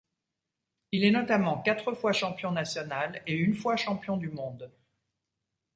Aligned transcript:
Il 0.91 1.03
est 1.05 1.11
notamment 1.11 1.61
quatre 1.61 1.93
fois 1.93 2.11
champion 2.11 2.51
national 2.51 3.21
et 3.27 3.35
une 3.35 3.53
fois 3.53 3.77
champion 3.77 4.17
du 4.17 4.29
monde. 4.31 4.71